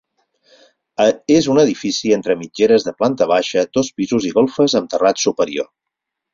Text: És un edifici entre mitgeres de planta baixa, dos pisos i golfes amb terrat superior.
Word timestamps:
És 1.35 1.49
un 1.55 1.59
edifici 1.65 2.15
entre 2.17 2.37
mitgeres 2.41 2.87
de 2.89 2.95
planta 3.03 3.29
baixa, 3.35 3.67
dos 3.81 3.93
pisos 4.01 4.29
i 4.31 4.35
golfes 4.41 4.79
amb 4.83 4.93
terrat 4.97 5.27
superior. 5.29 5.73